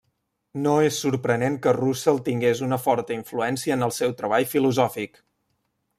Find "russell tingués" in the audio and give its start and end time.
1.77-2.63